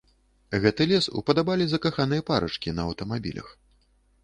[0.61, 3.47] Гэты лес упадабалі закаханыя парачкі на аўтамабілях.